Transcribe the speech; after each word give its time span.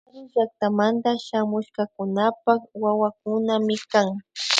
Karu 0.05 0.21
llaktamanta 0.33 1.09
shamushkakunapak 1.25 2.61
wawakunami 2.81 3.77
kan 3.91 4.07